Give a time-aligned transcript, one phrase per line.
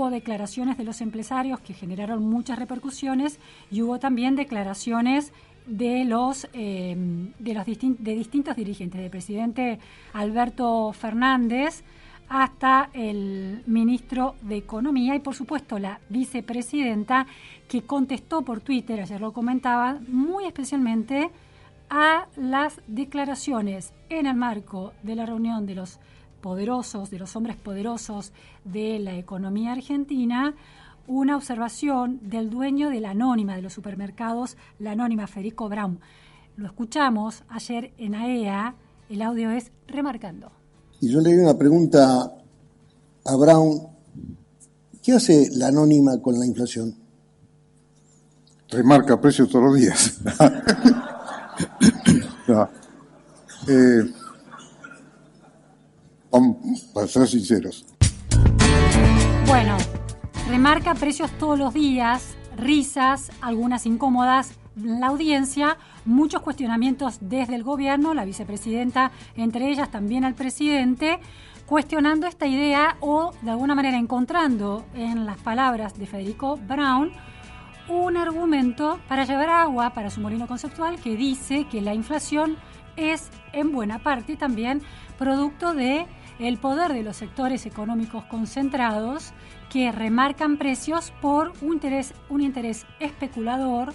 [0.00, 3.38] hubo declaraciones de los empresarios que generaron muchas repercusiones
[3.70, 5.30] y hubo también declaraciones
[5.66, 6.96] de los eh,
[7.38, 9.78] de los de distintos dirigentes, del presidente
[10.14, 11.84] Alberto Fernández
[12.30, 17.26] hasta el ministro de Economía y por supuesto la vicepresidenta
[17.68, 21.30] que contestó por Twitter, ayer lo comentaba, muy especialmente
[21.90, 25.98] a las declaraciones en el marco de la reunión de los
[26.40, 28.32] poderosos, de los hombres poderosos
[28.64, 30.54] de la economía argentina,
[31.06, 36.00] una observación del dueño de la anónima de los supermercados, la anónima Federico Brown.
[36.56, 38.74] Lo escuchamos ayer en AEA,
[39.08, 40.52] e el audio es remarcando.
[41.00, 42.32] Y yo le di una pregunta
[43.24, 43.80] a Brown,
[45.02, 46.94] ¿qué hace la anónima con la inflación?
[48.68, 50.20] Remarca precios todos los días.
[53.68, 54.10] Eh,
[56.94, 57.86] para ser sinceros.
[59.46, 59.76] Bueno,
[60.48, 68.14] remarca precios todos los días, risas, algunas incómodas, la audiencia, muchos cuestionamientos desde el gobierno,
[68.14, 71.18] la vicepresidenta, entre ellas también al presidente,
[71.66, 77.12] cuestionando esta idea o de alguna manera encontrando en las palabras de Federico Brown
[77.88, 82.56] un argumento para llevar agua para su molino conceptual que dice que la inflación
[82.96, 84.82] es en buena parte también
[85.18, 86.06] producto de
[86.40, 89.32] el poder de los sectores económicos concentrados
[89.68, 93.92] que remarcan precios por un interés, un interés especulador,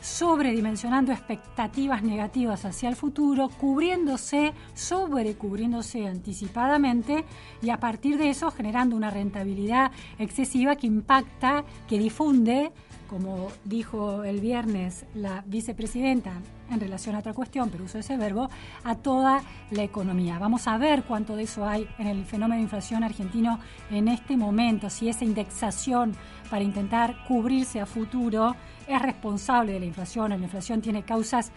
[0.00, 7.24] sobredimensionando expectativas negativas hacia el futuro, cubriéndose, sobrecubriéndose anticipadamente
[7.62, 12.72] y a partir de eso generando una rentabilidad excesiva que impacta, que difunde
[13.08, 16.32] como dijo el viernes la vicepresidenta
[16.70, 18.50] en relación a otra cuestión, pero uso ese verbo,
[18.84, 20.38] a toda la economía.
[20.38, 23.58] Vamos a ver cuánto de eso hay en el fenómeno de inflación argentino
[23.90, 26.14] en este momento, si esa indexación
[26.50, 28.54] para intentar cubrirse a futuro
[28.88, 31.52] es responsable de la inflación, la inflación tiene causas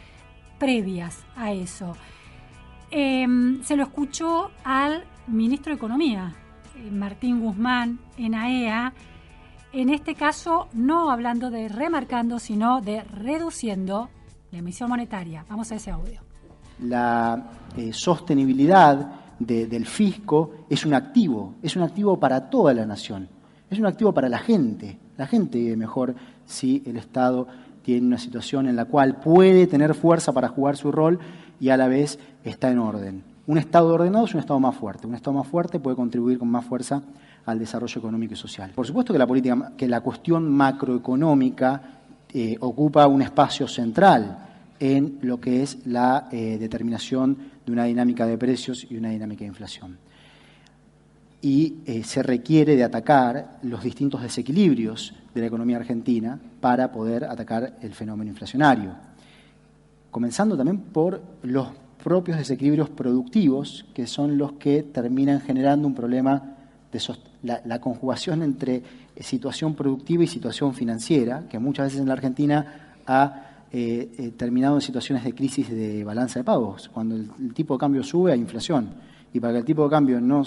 [0.60, 1.94] previas a eso.
[2.92, 6.34] Em, se lo escuchó al ministro de Economía,
[6.76, 8.94] eh, Martín Guzmán, en AEA,
[9.74, 14.10] en este caso no hablando de remarcando, sino de reduciendo
[14.52, 15.46] la emisión monetaria.
[15.50, 16.22] Vamos a ese audio.
[16.82, 23.28] La eh, sostenibilidad del fisco es un activo, es un activo para toda la nación,
[23.70, 25.00] es un activo para la gente.
[25.22, 26.16] La gente vive mejor
[26.48, 27.48] si el Estado
[27.84, 31.20] tiene una situación en la cual puede tener fuerza para jugar su rol
[31.60, 33.24] y a la vez está en orden.
[33.46, 35.06] Un Estado ordenado es un Estado más fuerte.
[35.06, 37.04] Un Estado más fuerte puede contribuir con más fuerza
[37.46, 38.72] al desarrollo económico y social.
[38.74, 41.84] Por supuesto que la política, que la cuestión macroeconómica
[42.34, 44.40] eh, ocupa un espacio central
[44.80, 49.42] en lo que es la eh, determinación de una dinámica de precios y una dinámica
[49.42, 50.00] de inflación.
[51.42, 57.24] Y eh, se requiere de atacar los distintos desequilibrios de la economía argentina para poder
[57.26, 58.92] atacar el fenómeno inflacionario.
[60.12, 61.70] Comenzando también por los
[62.04, 66.58] propios desequilibrios productivos, que son los que terminan generando un problema
[66.92, 67.02] de
[67.44, 68.84] la, conjugación entre
[69.20, 74.76] situación productiva y situación financiera, que muchas veces en la Argentina ha eh, eh, terminado
[74.76, 76.90] en situaciones de crisis de balanza de pagos.
[76.90, 78.90] Cuando el, tipo de cambio sube, hay inflación.
[79.34, 80.44] Y para que el tipo de cambio no,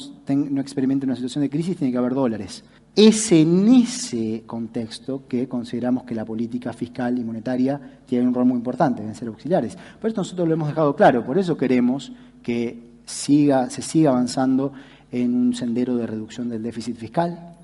[0.60, 2.64] experimente una situación de crisis, tiene que haber dólares.
[2.94, 8.44] Es en ese contexto que consideramos que la política fiscal y monetaria tiene un rol
[8.44, 9.76] muy importante, deben ser auxiliares.
[10.00, 12.12] Por eso nosotros lo hemos dejado claro, por eso queremos
[12.42, 14.72] que siga, se siga avanzando
[15.10, 17.54] en un sendero de reducción del déficit fiscal,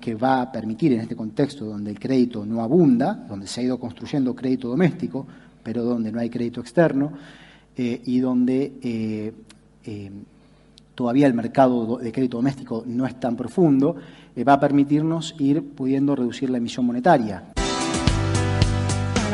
[0.00, 3.64] que va a permitir en este contexto donde el crédito no abunda, donde se ha
[3.64, 5.26] ido construyendo crédito doméstico,
[5.62, 7.12] pero donde no hay crédito externo,
[7.76, 9.32] eh, y donde eh,
[9.84, 10.10] eh,
[10.94, 13.96] todavía el mercado de crédito doméstico no es tan profundo,
[14.46, 17.52] va a permitirnos ir pudiendo reducir la emisión monetaria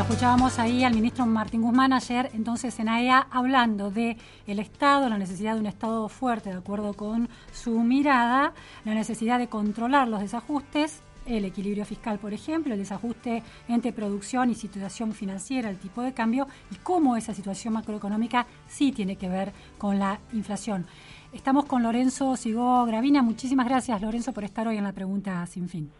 [0.09, 4.17] escuchábamos ahí al ministro Martín Guzmán ayer, entonces en AEA, e hablando de
[4.47, 8.53] el Estado, la necesidad de un Estado fuerte, de acuerdo con su mirada,
[8.85, 14.49] la necesidad de controlar los desajustes, el equilibrio fiscal, por ejemplo, el desajuste entre producción
[14.49, 19.29] y situación financiera, el tipo de cambio y cómo esa situación macroeconómica sí tiene que
[19.29, 20.87] ver con la inflación.
[21.31, 23.21] Estamos con Lorenzo Sigó Gravina.
[23.21, 25.91] Muchísimas gracias, Lorenzo, por estar hoy en la pregunta sin fin.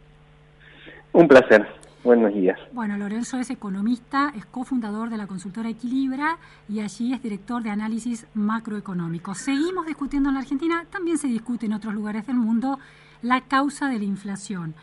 [1.13, 1.67] Un placer.
[2.03, 2.57] Buenos días.
[2.71, 6.37] Bueno, Lorenzo es economista, es cofundador de la consultora Equilibra
[6.67, 9.35] y allí es director de análisis macroeconómico.
[9.35, 12.79] Seguimos discutiendo en la Argentina, también se discute en otros lugares del mundo,
[13.21, 14.73] la causa de la inflación.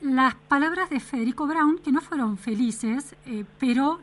[0.00, 3.98] Las palabras de Federico Brown, que no fueron felices, eh, pero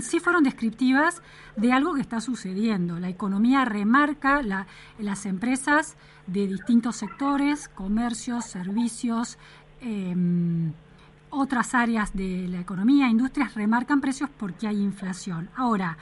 [0.00, 1.22] sí fueron descriptivas
[1.56, 2.98] de algo que está sucediendo.
[2.98, 4.66] La economía remarca la,
[4.98, 9.38] las empresas de distintos sectores, comercios, servicios,
[9.80, 10.72] em,
[11.30, 15.48] otras áreas de la economía, industrias, remarcan precios porque hay inflación.
[15.56, 15.96] Ahora,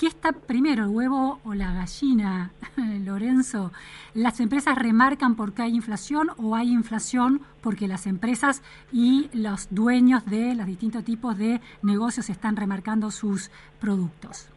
[0.00, 2.52] ¿Qué está primero, el huevo o la gallina,
[3.04, 3.70] Lorenzo?
[4.14, 10.24] ¿Las empresas remarcan porque hay inflación o hay inflación porque las empresas y los dueños
[10.24, 14.48] de los distintos tipos de negocios están remarcando sus productos?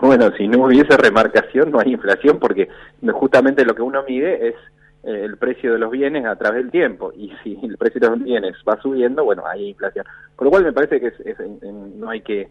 [0.00, 2.70] Bueno, si no hubiese remarcación, no hay inflación porque
[3.12, 4.54] justamente lo que uno mide es
[5.02, 8.08] eh, el precio de los bienes a través del tiempo y si el precio de
[8.08, 10.06] los bienes va subiendo, bueno, hay inflación.
[10.34, 11.12] Por lo cual me parece que
[11.94, 12.48] no hay que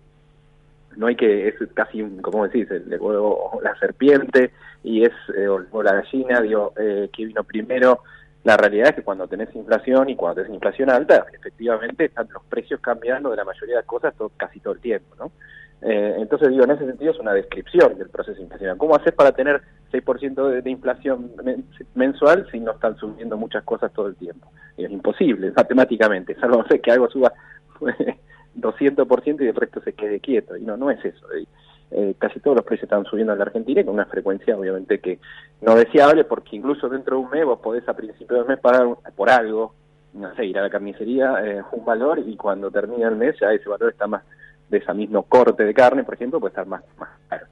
[0.98, 4.52] no hay que, es casi, como decís, el, huevo, la serpiente
[4.84, 8.02] y es, eh, o, la gallina, digo, eh, ¿qué vino primero?
[8.44, 12.44] La realidad es que cuando tenés inflación y cuando tenés inflación alta, efectivamente están los
[12.44, 15.32] precios cambiando de la mayoría de las cosas todo, casi todo el tiempo, ¿no?
[15.82, 18.78] Eh, entonces, digo, en ese sentido es una descripción del proceso inflacionario.
[18.80, 19.62] ¿Cómo haces para tener
[19.92, 21.32] 6% de, de inflación
[21.94, 24.50] mensual si no están subiendo muchas cosas todo el tiempo?
[24.78, 27.32] es imposible, matemáticamente, salvo que algo suba
[28.60, 30.58] 200% y el resto se quede quieto.
[30.58, 31.28] Y no, no es eso.
[31.92, 35.20] Eh, casi todos los precios están subiendo en la Argentina con una frecuencia obviamente que
[35.62, 38.88] no deseable porque incluso dentro de un mes vos podés a principio del mes pagar
[39.16, 39.76] por algo,
[40.14, 43.54] no sé, ir a la carnicería eh, un valor y cuando termina el mes ya
[43.54, 44.24] ese valor está más
[44.70, 47.46] de ese mismo corte de carne, por ejemplo, puede estar más, más caro.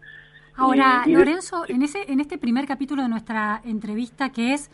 [0.56, 4.70] Ahora, Lorenzo, en, ese, en este primer capítulo de nuestra entrevista que es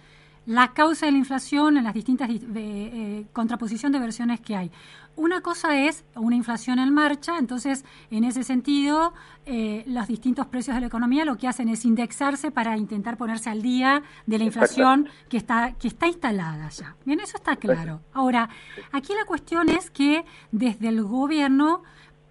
[0.46, 4.72] la causa de la inflación en las distintas eh, contraposición de versiones que hay.
[5.16, 9.14] Una cosa es una inflación en marcha, entonces en ese sentido
[9.46, 13.50] eh, los distintos precios de la economía lo que hacen es indexarse para intentar ponerse
[13.50, 16.96] al día de la inflación que está, que está instalada ya.
[17.04, 18.00] Bien, eso está claro.
[18.14, 18.48] Ahora,
[18.94, 21.84] aquí la cuestión es que desde el gobierno,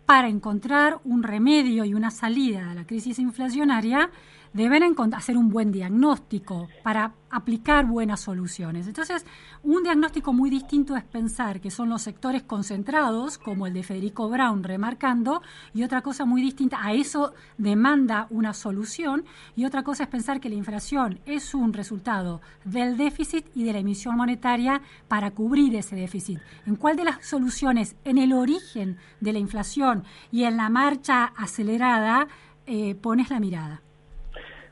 [0.06, 4.10] para encontrar un remedio y una salida a la crisis inflacionaria,
[4.58, 4.82] deben
[5.14, 8.88] hacer un buen diagnóstico para aplicar buenas soluciones.
[8.88, 9.24] Entonces,
[9.62, 14.28] un diagnóstico muy distinto es pensar que son los sectores concentrados, como el de Federico
[14.28, 15.42] Brown remarcando,
[15.74, 19.24] y otra cosa muy distinta, a eso demanda una solución,
[19.54, 23.72] y otra cosa es pensar que la inflación es un resultado del déficit y de
[23.72, 26.40] la emisión monetaria para cubrir ese déficit.
[26.66, 30.02] ¿En cuál de las soluciones, en el origen de la inflación
[30.32, 32.26] y en la marcha acelerada,
[32.66, 33.82] eh, pones la mirada?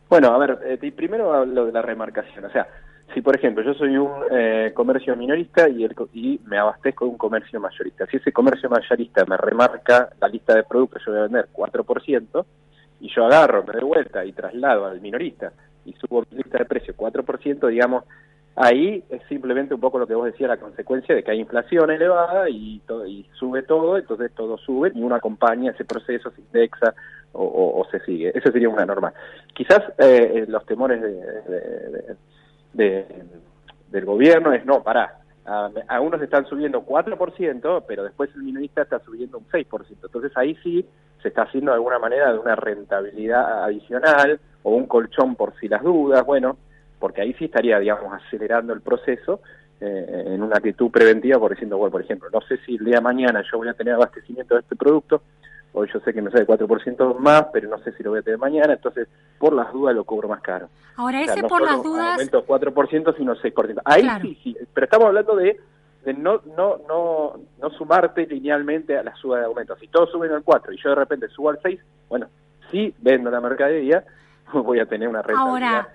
[0.09, 2.45] Bueno, a ver, eh, primero lo de la remarcación.
[2.45, 2.69] O sea,
[3.15, 7.13] si por ejemplo yo soy un eh, comercio minorista y, el, y me abastezco de
[7.13, 11.13] un comercio mayorista, si ese comercio mayorista me remarca la lista de productos que yo
[11.13, 12.45] voy a vender 4%,
[13.01, 15.53] y yo agarro, me doy y traslado al minorista
[15.85, 18.05] y subo mi lista de precios 4%, digamos,
[18.57, 21.91] ahí es simplemente un poco lo que vos decías, la consecuencia de que hay inflación
[21.91, 26.95] elevada y, y sube todo, entonces todo sube y uno acompaña ese proceso, se indexa
[27.37, 28.33] o, se sigue.
[28.35, 29.13] Eso sería una norma.
[29.55, 31.01] Quizás eh, eh, los temores
[32.73, 33.07] de,
[33.91, 38.99] del gobierno es, no, pará, a, unos están subiendo 4%, pero después el minorista está
[39.01, 39.87] subiendo un 6%.
[40.03, 40.85] Entonces ahí sí
[41.23, 45.69] se está haciendo de alguna manera de una rentabilidad adicional o un colchón por si
[45.69, 46.57] las dudas, bueno,
[46.99, 49.41] porque ahí sí estaría, digamos, acelerando el proceso
[49.81, 52.97] eh, en una actitud preventiva, por diciendo, bueno, por ejemplo, no sé si el día
[52.97, 55.23] de mañana yo voy a tener abastecimiento de este producto,
[55.77, 58.23] hoy yo sé que me sale 4% más, pero no sé si lo voy a
[58.23, 59.09] tener mañana, entonces
[59.39, 60.71] por las dudas lo cobro más caro.
[60.97, 62.13] Ahora, ese por las dudas...
[62.13, 63.83] Aumento 4%, sino 6%.
[63.85, 65.61] Ahí sí, sí, pero estamos hablando de,
[66.07, 69.77] de no, no, no, no sumarte linealmente a la suba de aumento.
[69.77, 71.79] Si todos suben al 4 y yo de repente subo al 6,
[72.09, 72.29] bueno,
[72.71, 74.03] sí vendo la mercadería,
[74.55, 75.75] voy a tener una rentabilidad.
[75.75, 75.89] Ahora,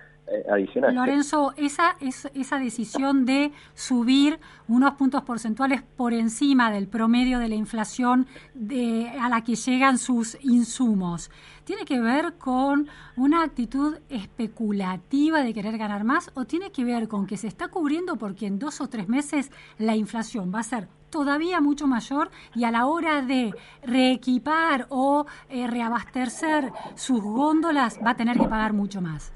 [0.49, 0.95] adicional.
[0.95, 7.55] Lorenzo, esa, esa decisión de subir unos puntos porcentuales por encima del promedio de la
[7.55, 11.29] inflación de, a la que llegan sus insumos,
[11.63, 17.07] ¿tiene que ver con una actitud especulativa de querer ganar más o tiene que ver
[17.07, 20.63] con que se está cubriendo porque en dos o tres meses la inflación va a
[20.63, 27.99] ser todavía mucho mayor y a la hora de reequipar o eh, reabastecer sus góndolas
[28.03, 29.33] va a tener que pagar mucho más?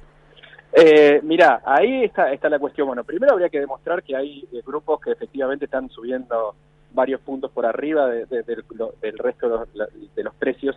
[0.77, 2.87] Eh, mira, ahí está, está la cuestión.
[2.87, 6.53] Bueno, primero habría que demostrar que hay eh, grupos que efectivamente están subiendo
[6.93, 9.67] varios puntos por arriba del resto
[10.13, 10.75] de los, precios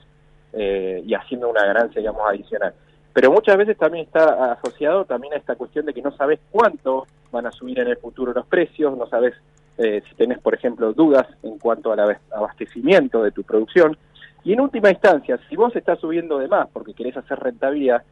[0.52, 2.74] eh, y haciendo una ganancia, digamos, adicional.
[3.12, 7.06] Pero muchas veces también está asociado también a esta cuestión de que no sabes cuánto
[7.32, 9.34] van a subir en el futuro los precios, no sabes
[9.78, 13.96] eh, si tenés, por ejemplo, dudas en cuanto al abastecimiento de tu producción.
[14.44, 18.02] Y en última instancia, si vos estás subiendo de más porque querés hacer rentabilidad,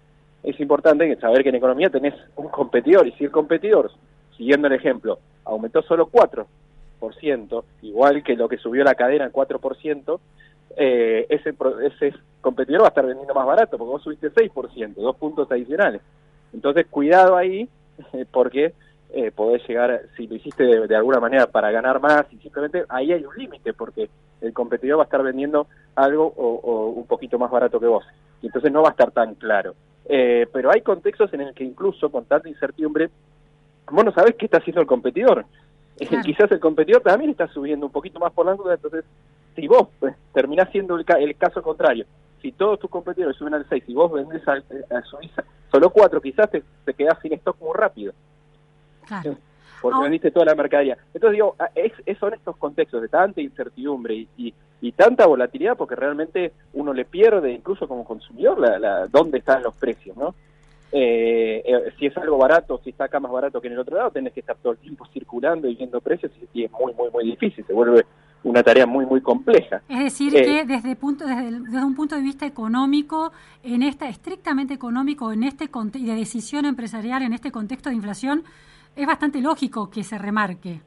[0.47, 3.91] es importante saber que en economía tenés un competidor y si el competidor,
[4.37, 10.21] siguiendo el ejemplo, aumentó solo 4%, igual que lo que subió la cadena 4%,
[10.77, 15.17] eh, ese, ese competidor va a estar vendiendo más barato porque vos subiste 6%, dos
[15.17, 16.01] puntos adicionales.
[16.53, 17.69] Entonces, cuidado ahí,
[18.31, 18.73] porque
[19.11, 23.13] eh, podés llegar, si lo hiciste de, alguna manera para ganar más, y simplemente ahí
[23.13, 24.09] hay un límite, porque
[24.41, 28.05] el competidor va a estar vendiendo algo o, un poquito más barato que vos.
[28.43, 29.75] Y entonces no va a estar tan claro.
[30.09, 33.11] Eh, pero hay contextos en el que incluso con tanta incertidumbre,
[33.91, 35.45] vos no sabés qué está haciendo el competidor.
[35.97, 39.05] quizás el competidor también está subiendo un poquito más por la duda, entonces
[39.55, 42.05] si vos pues, terminás siendo el, el, caso contrario,
[42.43, 46.21] si todos tus competidores suben al 6 y vos vendés al, al Suiza solo 4,
[46.21, 48.13] quizás te, te quedás sin stock muy rápido.
[49.07, 49.37] Claro.
[49.91, 50.97] Porque vendiste toda la mercadería.
[51.15, 55.97] Entonces digo, ah, es, son estos contextos de tanta incertidumbre y, y, tanta volatilidad porque
[55.97, 60.35] realmente uno le pierde, incluso como consumidor, la, la, dónde están los precios, ¿no?
[60.93, 63.97] Eh, eh, si es algo barato, si está acá más barato que en el otro
[63.97, 67.11] lado, tenés que estar todo el tiempo circulando y viendo precios y es muy, muy,
[67.11, 68.07] muy difícil, se vuelve
[68.45, 69.83] una tarea muy, muy compleja.
[69.89, 73.33] Es decir, eh, que desde, punto, desde, desde, un punto de vista económico,
[73.65, 78.45] en esta estrictamente económico, en este y de decisión empresarial, en este contexto de inflación,
[78.97, 80.81] es bastante lógico que se remarque.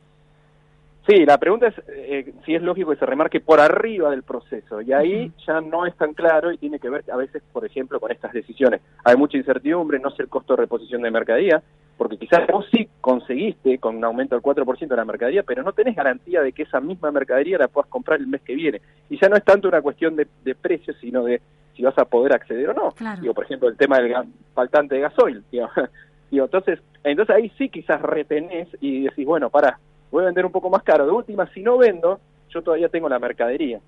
[1.07, 4.81] Sí, la pregunta es eh, si es lógico que se remarque por arriba del proceso
[4.81, 7.99] y ahí ya no es tan claro y tiene que ver a veces, por ejemplo,
[7.99, 8.81] con estas decisiones.
[9.03, 11.63] Hay mucha incertidumbre, no sé el costo de reposición de mercadería,
[11.97, 15.73] porque quizás vos sí conseguiste con un aumento del 4% de la mercadería, pero no
[15.73, 18.81] tenés garantía de que esa misma mercadería la puedas comprar el mes que viene.
[19.09, 21.41] Y ya no es tanto una cuestión de, de precios, sino de
[21.75, 22.93] si vas a poder acceder o no.
[23.21, 24.13] Digo, por ejemplo, el tema del
[24.53, 25.43] faltante de gasoil.
[25.49, 25.69] Digo,
[26.31, 29.79] entonces, entonces ahí sí quizás retenés y decís, bueno, para,
[30.11, 31.05] voy a vender un poco más caro.
[31.05, 33.79] De última, si no vendo, yo todavía tengo la mercadería.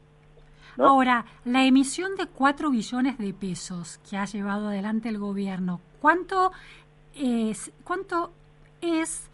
[0.78, 6.52] Ahora, la emisión de 4 billones de pesos que ha llevado adelante el gobierno, ¿cuánto
[7.16, 8.32] es, cuánto
[8.82, 9.30] es,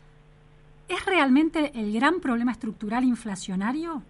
[0.89, 4.01] es realmente el gran problema estructural inflacionario?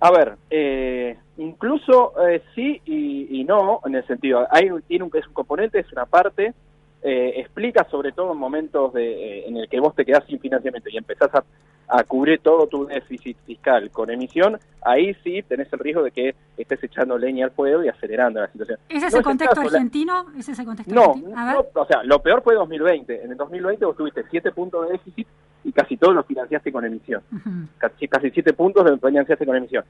[0.00, 5.26] A ver, eh, incluso eh, sí y, no, en el sentido, hay tiene un, es
[5.26, 6.54] un componente, es una parte,
[7.02, 10.40] eh, explica sobre todo en momentos de, eh, en el que vos te quedás sin
[10.40, 11.44] financiamiento y empezás a,
[12.08, 16.82] cubrir todo tu déficit fiscal con emisión, ahí sí tenés el riesgo de que estés
[16.82, 18.80] echando leña al fuego y acelerando la situación.
[18.88, 20.26] ¿Es ese contexto argentino?
[20.36, 23.22] ¿Es ese contexto no, no, o sea, lo peor fue 2020.
[23.22, 25.28] En el 2020 vos tuviste 7 puntos de déficit
[25.62, 27.22] y casi todo lo financiaste con emisión.
[27.78, 29.84] casi, casi 7 puntos lo financiaste con emisión.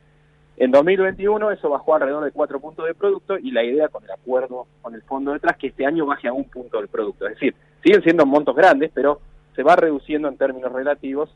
[0.59, 4.11] En 2021 eso bajó alrededor de cuatro puntos de producto y la idea con el
[4.11, 7.27] acuerdo con el fondo detrás que este año baje a un punto del producto.
[7.27, 9.21] Es decir, siguen siendo montos grandes, pero
[9.55, 11.31] se va reduciendo en términos relativos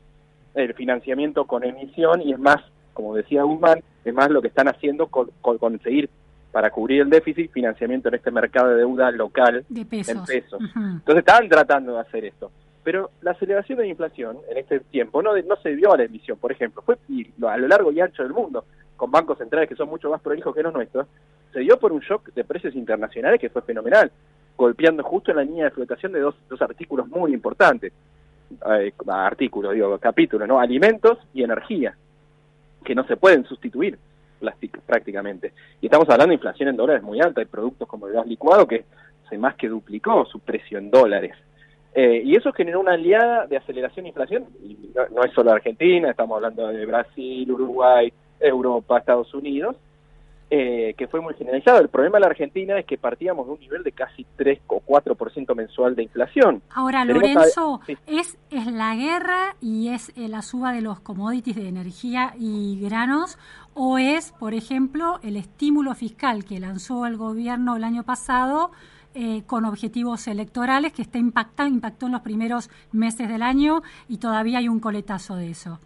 [0.55, 2.57] el financiamiento con emisión y es más,
[2.93, 6.09] como decía Guzmán, es más lo que están haciendo con, conseguir
[6.51, 10.15] para cubrir el déficit financiamiento en este mercado de deuda local de pesos.
[10.15, 10.61] en pesos.
[10.75, 12.51] Entonces estaban tratando de hacer esto.
[12.83, 16.03] Pero la aceleración de la inflación en este tiempo no, no se dio a la
[16.03, 16.97] emisión, por ejemplo, fue
[17.47, 18.65] a lo largo y ancho del mundo
[19.01, 21.07] con bancos centrales que son mucho más prolijos que los nuestros,
[21.51, 24.11] se dio por un shock de precios internacionales que fue fenomenal,
[24.55, 27.91] golpeando justo en la línea de flotación de dos, dos artículos muy importantes,
[28.69, 30.59] eh, artículos, digo, capítulos, ¿no?
[30.59, 31.97] Alimentos y energía,
[32.85, 33.97] que no se pueden sustituir
[34.85, 35.51] prácticamente.
[35.81, 38.67] Y estamos hablando de inflación en dólares muy alta, hay productos como el gas licuado
[38.67, 38.85] que
[39.31, 41.35] se más que duplicó su precio en dólares.
[41.95, 45.51] Eh, y eso generó una aliada de aceleración de inflación, y no, no, es solo
[45.53, 49.75] Argentina, estamos hablando de Brasil, Uruguay, Europa, Estados Unidos,
[50.53, 51.79] eh, que fue muy generalizado.
[51.79, 54.81] El problema de la Argentina es que partíamos de un nivel de casi 3 o
[54.81, 56.61] 4% mensual de inflación.
[56.75, 61.69] Ahora, Lorenzo, ¿es, ¿es la guerra y es eh, la suba de los commodities de
[61.69, 63.37] energía y granos
[63.75, 68.71] o es, por ejemplo, el estímulo fiscal que lanzó el gobierno el año pasado?
[69.13, 74.19] Eh, con objetivos electorales que está impactando, impactó en los primeros meses del año y
[74.19, 75.79] todavía hay un coletazo de eso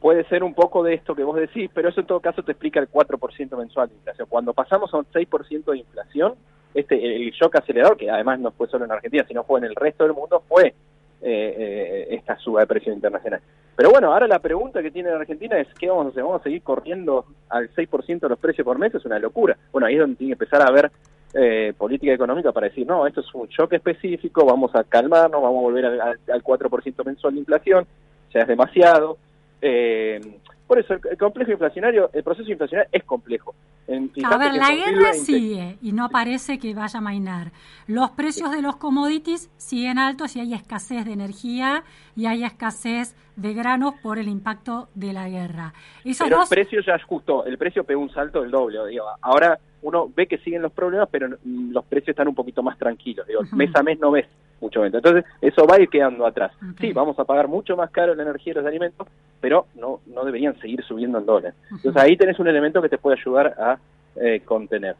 [0.00, 2.52] puede ser un poco de esto que vos decís, pero eso en todo caso te
[2.52, 4.28] explica el 4% mensual de inflación.
[4.30, 6.34] Cuando pasamos a un 6% de inflación,
[6.74, 9.74] este el shock acelerador, que además no fue solo en Argentina, sino fue en el
[9.74, 10.74] resto del mundo, fue eh,
[11.22, 13.40] eh, esta suba de presión internacional.
[13.74, 16.22] Pero bueno, ahora la pregunta que tiene Argentina es, ¿qué vamos a hacer?
[16.22, 18.94] ¿Vamos a seguir corriendo al 6% de los precios por mes?
[18.94, 19.56] Es una locura.
[19.72, 20.90] Bueno, ahí es donde tiene que empezar a haber
[21.34, 25.58] eh, política económica para decir, no, esto es un shock específico, vamos a calmarnos, vamos
[25.58, 27.86] a volver al, al 4% mensual de inflación,
[28.32, 29.18] ya es demasiado,
[29.60, 30.20] eh,
[30.68, 33.54] por eso, el, complejo inflacionario, el proceso inflacionario es complejo.
[33.88, 37.52] a ver, la guerra sigue y no parece que vaya a mainar.
[37.86, 41.84] Los precios de los commodities siguen altos y hay escasez de energía
[42.14, 45.72] y hay escasez de granos por el impacto de la guerra.
[46.18, 48.78] pero el precio ya es justo, el precio pegó un salto del doble.
[48.88, 49.06] Digo.
[49.22, 53.26] Ahora uno ve que siguen los problemas, pero los precios están un poquito más tranquilos.
[53.26, 54.26] Digo, Mes a mes no ves
[54.60, 54.98] mucho aumento.
[54.98, 56.52] Entonces, eso va a ir quedando atrás.
[56.80, 59.06] Sí, vamos a pagar mucho más caro la energía y los alimentos,
[59.40, 61.54] pero no, no deberían seguir subiendo en dólares.
[61.70, 63.78] Entonces ahí tenés un elemento que te puede ayudar a
[64.16, 64.96] eh, contener.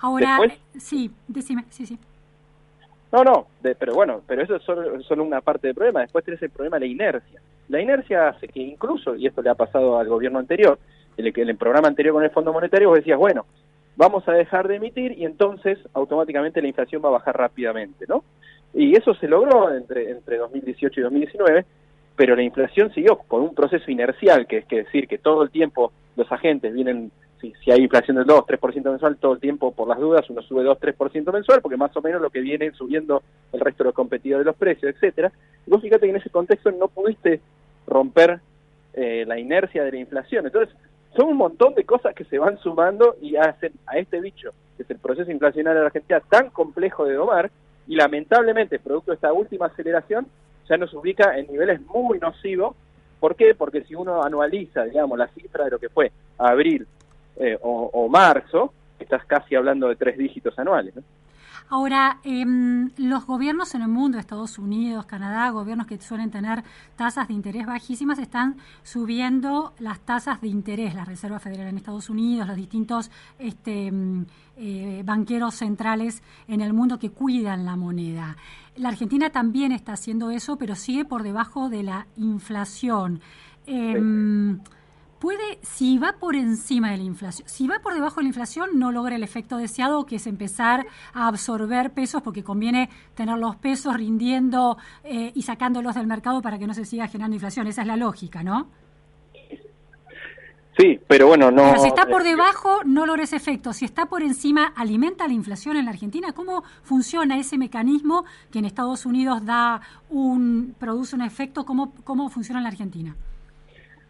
[0.00, 0.38] Ahora,
[0.78, 1.98] sí, decime, sí, sí.
[3.12, 3.46] No, no,
[3.78, 6.00] pero bueno, pero eso es solo, una parte del problema.
[6.00, 7.40] Después tenés el problema de la inercia.
[7.68, 10.78] La inercia hace que incluso, y esto le ha pasado al gobierno anterior,
[11.16, 13.44] en el, el programa anterior con el Fondo Monetario, vos decías, bueno,
[13.96, 18.24] vamos a dejar de emitir y entonces automáticamente la inflación va a bajar rápidamente, ¿no?
[18.74, 21.64] Y eso se logró entre, entre 2018 y 2019,
[22.16, 25.50] pero la inflación siguió por un proceso inercial, que es que decir que todo el
[25.50, 27.10] tiempo los agentes vienen,
[27.40, 30.42] si, si hay inflación del 2, 3% mensual, todo el tiempo por las dudas uno
[30.42, 33.88] sube 2, 3% mensual, porque más o menos lo que viene subiendo el resto de
[33.88, 35.32] los competidores de los precios, etcétera.
[35.66, 37.40] Vos fíjate que en ese contexto no pudiste
[37.86, 38.40] romper
[38.94, 40.46] eh, la inercia de la inflación.
[40.46, 40.74] Entonces,
[41.16, 44.82] son un montón de cosas que se van sumando y hacen a este bicho, que
[44.82, 47.50] es el proceso inflacionario de la Argentina, tan complejo de domar,
[47.86, 50.26] y lamentablemente, producto de esta última aceleración,
[50.68, 52.76] ya nos ubica en niveles muy nocivos.
[53.20, 53.54] ¿Por qué?
[53.54, 56.86] Porque si uno anualiza, digamos, la cifra de lo que fue abril
[57.36, 60.94] eh, o, marzo, estás casi hablando de tres dígitos anuales.
[60.96, 61.02] ¿no?
[61.74, 66.62] Ahora, em, los gobiernos en el mundo, Estados Unidos, Canadá, gobiernos que suelen tener
[66.96, 70.94] tasas de interés bajísimas, están subiendo las tasas de interés.
[70.94, 74.26] La Reserva Federal en Estados Unidos, los distintos este, em,
[74.58, 78.36] eh, banqueros centrales en el mundo que cuidan la moneda.
[78.76, 83.22] La Argentina también está haciendo eso, pero sigue por debajo de la inflación.
[83.64, 84.60] Em,
[85.22, 88.70] puede, si va por encima de la inflación, si va por debajo de la inflación,
[88.74, 93.54] no logra el efecto deseado, que es empezar a absorber pesos, porque conviene tener los
[93.54, 97.68] pesos rindiendo eh, y sacándolos del mercado para que no se siga generando inflación.
[97.68, 98.66] Esa es la lógica, ¿no?
[100.76, 101.70] Sí, pero bueno, no.
[101.70, 103.72] Pero si está por debajo, no logra ese efecto.
[103.72, 106.32] Si está por encima, ¿alimenta la inflación en la Argentina?
[106.32, 111.64] ¿Cómo funciona ese mecanismo que en Estados Unidos da un, produce un efecto?
[111.64, 113.14] ¿Cómo, cómo funciona en la Argentina?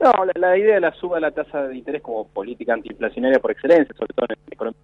[0.02, 3.52] No, la, idea de la suba de la tasa de interés como política antiinflacionaria por
[3.52, 4.80] excelencia, sobre todo en economía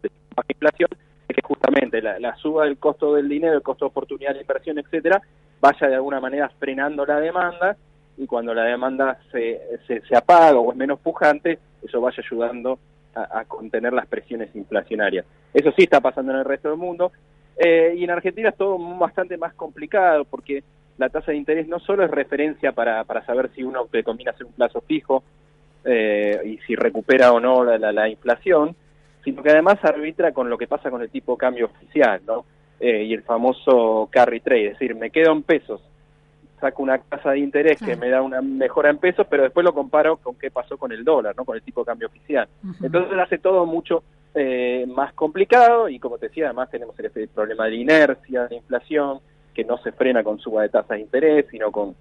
[0.00, 0.88] de baja inflación,
[1.28, 4.78] es que justamente la, suba del costo del dinero, el costo de oportunidad de inversión,
[4.78, 5.20] etcétera,
[5.60, 7.76] vaya de alguna manera frenando la demanda
[8.16, 12.78] y cuando la demanda se, se, apaga o es menos pujante, eso vaya ayudando
[13.16, 15.26] a, contener las presiones inflacionarias.
[15.52, 17.10] Eso sí está pasando en el resto del mundo.
[17.56, 20.62] Eh, y en Argentina es todo bastante más complicado porque
[21.00, 24.32] la tasa de interés no solo es referencia para, para saber si uno le conviene
[24.32, 25.24] hacer un plazo fijo
[25.82, 28.76] eh, y si recupera o no la, la, inflación,
[29.24, 32.44] sino que además arbitra con lo que pasa con el tipo de cambio oficial, ¿no?
[32.78, 35.80] Eh, y el famoso carry trade, es decir, me quedo en pesos,
[36.60, 39.72] saco una tasa de interés que me da una mejora en pesos, pero después lo
[39.72, 41.46] comparo con qué pasó con el dólar, ¿no?
[41.46, 42.46] Con el tipo de cambio oficial.
[42.82, 44.02] Entonces hace todo mucho
[44.34, 49.20] eh, más complicado y como te decía, además tenemos el problema de inercia, de inflación,
[49.54, 51.94] que no se frena con suba de tasas de interés, sino con,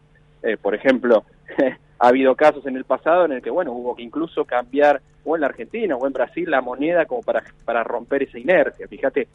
[0.44, 1.24] eh, por ejemplo,
[2.00, 5.36] ha habido casos en el pasado en el que, bueno, hubo que incluso cambiar, o
[5.36, 8.88] en la Argentina o en Brasil, la moneda como para, para romper esa inercia.
[8.88, 9.28] Fíjate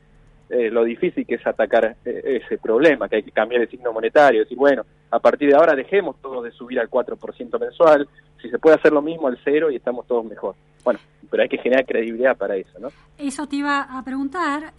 [0.51, 3.93] eh, lo difícil que es atacar eh, ese problema, que hay que cambiar el signo
[3.93, 8.09] monetario, decir, bueno, a partir de ahora dejemos todos de subir al 4% mensual,
[8.41, 10.55] si se puede hacer lo mismo al cero y estamos todos mejor.
[10.85, 11.01] Bueno,
[11.31, 12.89] pero hay que generar credibilidad para eso, ¿no?
[13.17, 14.75] Eso te iba a preguntar,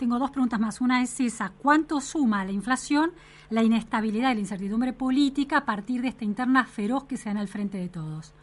[0.00, 0.80] tengo dos preguntas más.
[0.80, 3.12] Una es esa, ¿cuánto suma la inflación,
[3.50, 7.32] la inestabilidad y la incertidumbre política a partir de esta interna feroz que se da
[7.32, 8.34] en el frente de todos?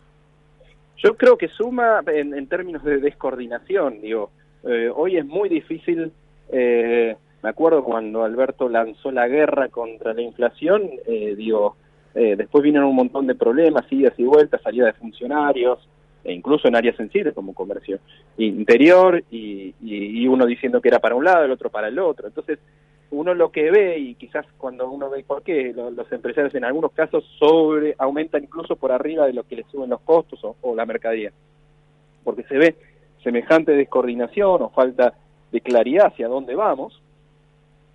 [0.98, 4.02] Yo creo que suma en, términos de descoordinación.
[4.02, 4.30] Digo,
[4.63, 6.12] eh, hoy es muy difícil.
[6.52, 10.84] Eh, me acuerdo cuando Alberto lanzó la guerra contra la inflación.
[11.08, 11.76] Eh, digo,
[12.13, 15.88] después vinieron un montón de problemas, idas y vueltas, salida de funcionarios,
[16.28, 18.00] e incluso en áreas sensibles como comercio
[18.38, 22.28] interior y, uno diciendo que era para un lado, el otro para el otro.
[22.28, 22.60] Entonces,
[23.12, 26.92] uno lo que ve, y quizás cuando uno ve por qué, los empresarios en algunos
[26.92, 30.86] casos sobre aumentan incluso por arriba de lo que les suben los costos o, la
[30.86, 31.32] mercadería,
[32.26, 32.76] porque se ve
[33.24, 35.13] semejante descoordinación o falta
[35.54, 37.02] de claridad hacia dónde vamos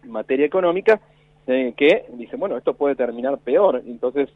[0.02, 1.00] en materia económica,
[1.46, 3.82] eh, que dicen, bueno, esto puede terminar peor.
[3.86, 4.30] Entonces,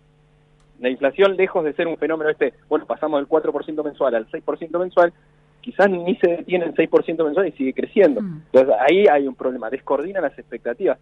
[0.80, 4.78] la inflación, lejos de ser un fenómeno este, bueno, pasamos del 4% mensual al 6%
[4.78, 5.12] mensual,
[5.60, 8.20] quizás ni se detiene en 6% mensual y sigue creciendo.
[8.20, 8.42] Mm.
[8.52, 10.98] Entonces ahí hay un problema, descoordina las expectativas.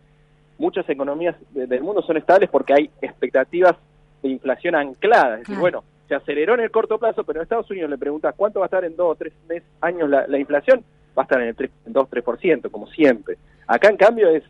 [0.58, 3.74] Muchas economías del mundo son estables porque hay expectativas
[4.22, 5.40] de inflación ancladas.
[5.40, 8.34] Es decir, bueno, se aceleró en el corto plazo, pero en Estados Unidos le preguntas
[8.36, 10.84] cuánto va a estar en dos o tres meses, años la, inflación,
[11.18, 13.36] va a estar en el 3, 2-3%, como siempre.
[13.66, 14.44] Acá, en cambio, es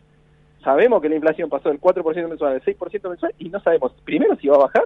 [0.63, 4.35] sabemos que la inflación pasó del 4% mensual al 6% mensual y no sabemos, primero,
[4.35, 4.85] si va a bajar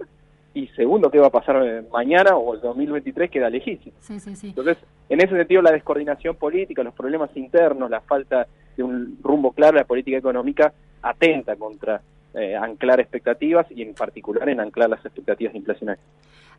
[0.53, 3.95] y segundo, qué va a pasar eh, mañana o el 2023 queda lejísimo.
[4.09, 4.77] Entonces,
[5.09, 9.73] en ese sentido, la descoordinación política, los problemas internos, la falta de un rumbo claro
[9.73, 12.01] de la política económica atenta contra
[12.33, 16.05] eh, anclar expectativas y en particular en anclar las expectativas inflacionarias.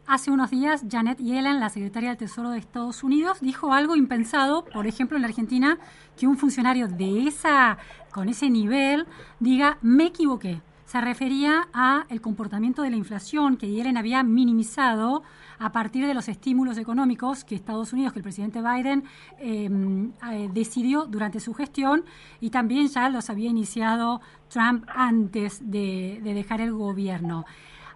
[0.07, 4.64] Hace unos días, Janet Yellen, la secretaria del Tesoro de Estados Unidos, dijo algo impensado,
[4.64, 5.79] por ejemplo, en la Argentina,
[6.18, 7.79] que un funcionario de esa,
[8.11, 9.07] con ese nivel
[9.38, 10.61] diga, me equivoqué.
[10.90, 15.22] Se refería a el comportamiento de la inflación que Yellen había minimizado
[15.61, 19.05] a partir de los estímulos económicos que Estados Unidos, que el presidente Biden
[19.38, 22.05] em, eh, decidió durante su gestión
[22.40, 27.44] y también ya los había iniciado Trump antes de dejar el gobierno.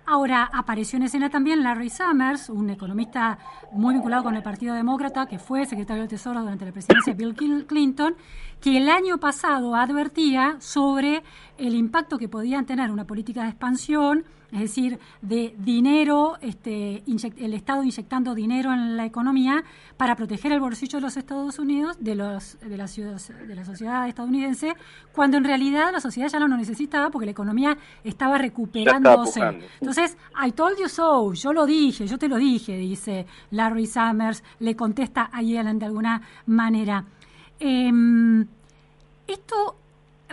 [0.06, 3.38] Ahora apareció en escena también Larry Summers, un economista
[3.72, 7.32] muy vinculado con el Partido Demócrata, que fue secretario del Tesoro durante la presidencia de
[7.32, 8.14] Bill Clinton,
[8.60, 11.22] que el año pasado advertía sobre
[11.58, 17.54] el impacto que podían tener una política de expansión, es decir, de dinero, este, el
[17.54, 19.64] Estado inyectando dinero en la economía
[19.96, 24.06] para proteger el bolsillo de los Estados Unidos, de, los, de, la, de la sociedad
[24.06, 24.74] estadounidense,
[25.12, 29.40] cuando en realidad la sociedad ya no lo necesitaba porque la economía estaba recuperándose.
[29.80, 34.44] Entonces, I told you so, yo lo dije, yo te lo dije, dice Larry Summers,
[34.60, 37.04] le contesta a Yellen de alguna manera.
[37.58, 38.46] Em,
[39.26, 39.76] esto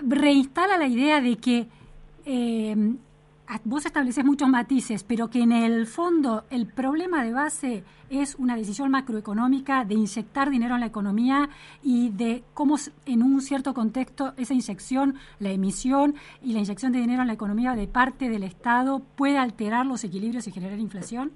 [0.02, 1.68] reinstala la idea de que
[2.26, 2.98] em,
[3.66, 8.56] vos estableces muchos matices, pero que en el fondo el problema de base es una
[8.56, 11.50] decisión macroeconómica de inyectar dinero en la economía
[11.84, 17.00] y de cómo en un cierto contexto esa inyección, la emisión y la inyección de
[17.00, 21.32] dinero en la economía de parte del Estado puede alterar los equilibrios y generar inflación?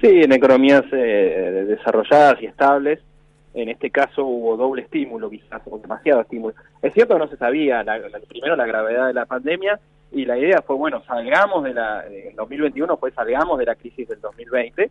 [0.00, 3.00] Sí, en economías eh, desarrolladas y estables,
[3.54, 6.54] en este caso hubo doble estímulo quizás, o demasiado estímulo.
[6.82, 7.84] Es cierto que no se sabía,
[8.28, 9.78] primero la gravedad de la pandemia
[10.12, 14.08] y la idea fue, bueno, salgamos de la, en 2021 pues salgamos de la crisis
[14.08, 14.82] del 2020,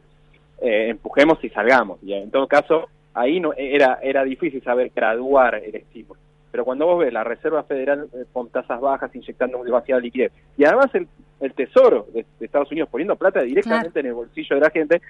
[0.62, 2.00] eh, empujemos y salgamos.
[2.04, 6.20] Y en todo caso, ahí no era, era difícil saber graduar el estímulo.
[6.52, 10.65] Pero cuando vos ves la Reserva Federal eh, con tasas bajas inyectando demasiada liquidez, y
[10.65, 11.08] además el,
[11.39, 15.02] el Tesoro de, Estados Unidos poniendo plata directamente en el bolsillo de la gente,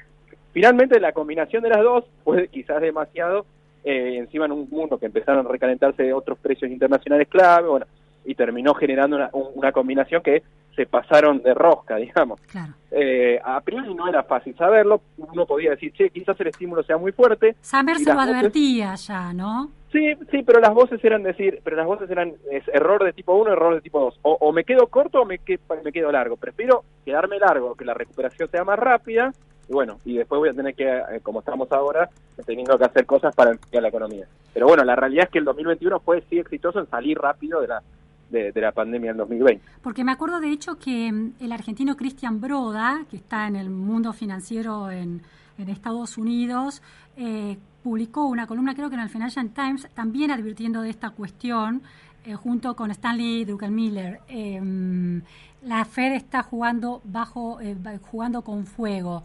[0.58, 3.46] finalmente la combinación de las dos fue quizás demasiado,
[3.84, 7.86] eh, encima en un mundo que empezaron a recalentarse otros precios internacionales clave, bueno,
[8.26, 10.42] y terminó generando una, una combinación que
[10.76, 12.42] se pasaron de rosca, digamos.
[12.90, 16.98] Eh, a priori no era fácil saberlo, uno podía decir, che, quizás el estímulo sea
[16.98, 17.56] muy fuerte.
[17.62, 19.70] Saber se lo advertía ya, ¿no?
[19.92, 23.36] Sí, sí, pero las voces eran decir, pero las voces eran es, error de tipo
[23.36, 24.20] 1, error de tipo 2.
[24.24, 25.40] O, me quedo corto o me,
[25.84, 26.36] me quedo largo.
[26.36, 29.32] Prefiero quedarme largo, que la recuperación sea más rápida,
[29.70, 32.10] y bueno, y después voy a tener que, eh, como estamos ahora,
[32.46, 34.28] teniendo que hacer cosas para enfriar la economía.
[34.54, 37.68] Pero bueno, la realidad es que el 2021 fue sí exitoso en salir rápido de
[37.68, 37.84] la
[38.30, 39.64] de, la pandemia en 2020.
[39.82, 43.70] Porque me acuerdo de hecho que mm, el argentino Cristian Broda, que está en el
[43.70, 45.22] mundo financiero en,
[45.58, 46.84] Estados Unidos,
[47.16, 51.82] eh, publicó una columna, creo que en el Financial Times, también advirtiendo de esta cuestión,
[52.26, 54.20] eh, junto con Stanley Druckenmiller.
[54.28, 55.22] Eh, mm,
[55.64, 57.58] la Fed está jugando bajo,
[58.04, 59.24] jugando con fuego,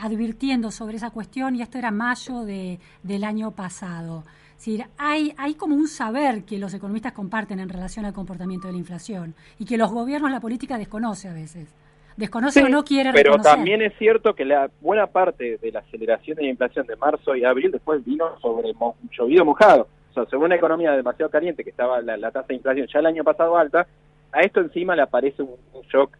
[0.00, 4.24] advirtiendo sobre esa cuestión, y esto era mayo de, del año pasado
[4.64, 8.72] decir, hay, hay como un saber que los economistas comparten en relación al comportamiento de
[8.72, 11.74] la inflación y que los gobiernos, la política desconoce a veces.
[12.16, 16.36] Desconoce o no quiere Pero también es cierto que la buena parte de la aceleración
[16.36, 18.72] de la inflación de marzo y abril después vino sobre
[19.10, 19.88] llovido mojado.
[20.10, 23.06] O sea, sobre una economía demasiado caliente, que estaba la, tasa de inflación ya el
[23.06, 23.88] año pasado alta,
[24.30, 25.56] a esto encima le aparece un,
[25.92, 26.16] shock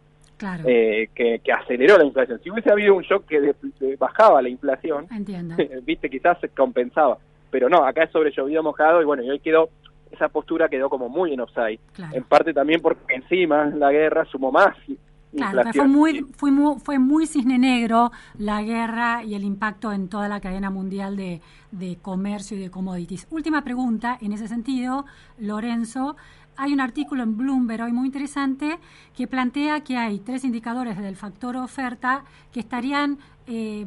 [0.65, 2.39] eh, que, aceleró la inflación.
[2.43, 3.53] Si hubiese habido un shock que
[3.97, 5.07] bajaba la inflación,
[5.85, 7.17] viste, quizás se compensaba
[7.55, 9.69] pero no, acá es sobre llovido mojado y bueno, y hoy quedó,
[10.11, 11.79] esa postura quedó como muy en offside.
[12.11, 14.75] En parte también porque encima la guerra sumó más
[15.31, 20.09] Claro, fue muy, fue, muy, fue muy cisne negro la guerra y el impacto en
[20.09, 23.25] toda la cadena mundial de, de, comercio y de commodities.
[23.31, 25.05] Última pregunta, en ese sentido,
[25.37, 26.17] Lorenzo,
[26.57, 28.79] hay un artículo en Bloomberg hoy muy interesante
[29.15, 33.85] que plantea que hay tres indicadores del factor oferta que estarían eh,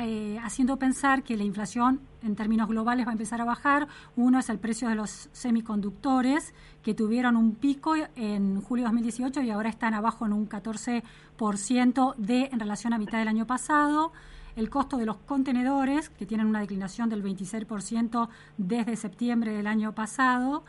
[0.00, 3.86] eh, haciendo pensar que la inflación en términos globales va a empezar a bajar.
[4.16, 9.42] Uno es el precio de los semiconductores, que tuvieron un pico en julio de 2018
[9.42, 14.12] y ahora están abajo en un 14% de, en relación a mitad del año pasado.
[14.56, 19.94] El costo de los contenedores, que tienen una declinación del 26% desde septiembre del año
[19.94, 20.64] pasado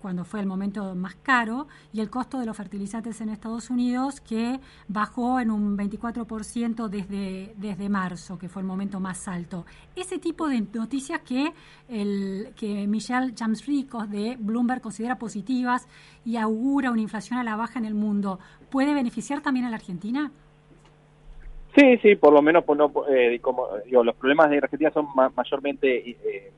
[0.00, 4.20] cuando fue el momento más caro, y el costo de los fertilizantes en Estados Unidos,
[4.20, 9.64] que bajó en un 24% desde, desde marzo, que fue el momento más alto.
[9.96, 11.52] Ese tipo de noticias que,
[11.88, 15.88] el, que Michelle Jamsricos de Bloomberg considera positivas
[16.24, 18.38] y augura una inflación a la baja en el mundo,
[18.70, 20.30] ¿puede beneficiar también a la Argentina?
[21.76, 25.06] Sí, sí, por lo menos pues, no, eh, como digo, los problemas de Argentina son
[25.36, 26.52] mayormente eh, eh,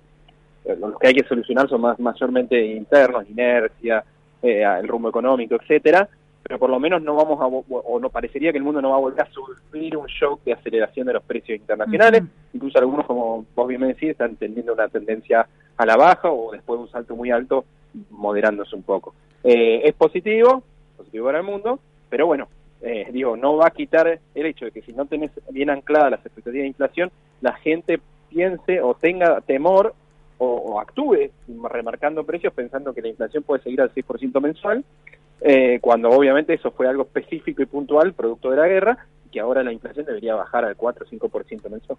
[0.64, 4.04] los que hay que solucionar son más mayormente internos, inercia,
[4.42, 6.08] eh, el rumbo económico, etcétera.
[6.42, 8.96] pero por lo menos no vamos a, o no parecería que el mundo no va
[8.96, 12.22] a volver a sufrir un shock de aceleración de los precios internacionales.
[12.52, 15.46] Incluso algunos, como vos bien me decís, están teniendo una tendencia
[15.76, 17.64] a la baja o después de un salto muy alto,
[18.10, 19.14] moderándose un poco.
[19.42, 20.62] Eh, es positivo,
[20.96, 22.48] positivo para el mundo, pero bueno,
[22.82, 26.10] eh, digo, no va a quitar el hecho de que si no tenés bien ancladas
[26.10, 29.94] las expectativas de inflación, la gente piense o tenga temor
[30.42, 31.30] o, actúe
[31.64, 34.84] remarcando precios pensando que la inflación puede seguir al 6% mensual,
[35.42, 39.62] eh, cuando obviamente eso fue algo específico y puntual producto de la guerra, que ahora
[39.62, 41.98] la inflación debería bajar al 4 o 5% mensual.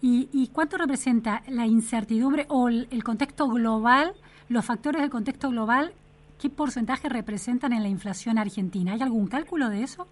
[0.00, 4.14] ¿Y, ¿Y cuánto representa la incertidumbre o el contexto global,
[4.48, 5.92] los factores del contexto global,
[6.40, 8.94] qué porcentaje representan en la inflación argentina?
[8.94, 10.08] ¿Hay algún cálculo de eso?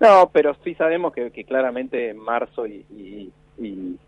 [0.00, 2.84] No, pero sí sabemos que, claramente en marzo y,
[3.58, 3.98] y,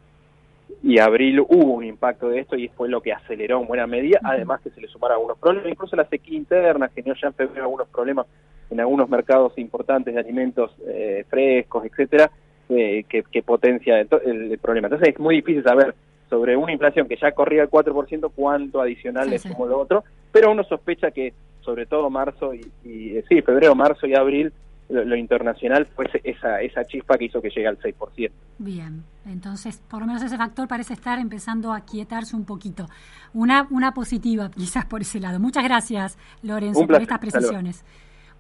[1.01, 4.61] abril hubo un impacto de esto y fue lo que aceleró en buena medida, además
[4.61, 7.89] que se le sumaron algunos problemas, incluso la sequía interna generó ya en febrero algunos
[7.89, 8.27] problemas
[8.71, 12.31] en algunos mercados importantes de alimentos eh, frescos, etcétera,
[12.69, 14.89] eh, que, potencia el, problema.
[14.89, 15.95] Entonces es muy difícil saber
[16.29, 20.51] sobre una inflación que ya corría el 4%, cuánto adicional es como lo otro, pero
[20.51, 24.53] uno sospecha que sobre todo marzo y, y sí, febrero, marzo y abril
[24.89, 28.31] lo, internacional fue esa, esa chispa que hizo que llegue al 6%.
[28.59, 32.87] Bien, entonces por lo menos ese factor parece estar empezando a quietarse un poquito.
[33.35, 35.39] Una, una positiva quizás por ese lado.
[35.41, 37.85] Muchas gracias, Lorenzo, por estas precisiones.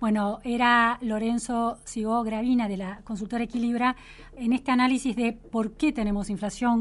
[0.00, 3.96] Bueno, era Lorenzo Sigó Gravina de la consultora Equilibra
[4.36, 6.76] en este análisis de por qué tenemos inflación,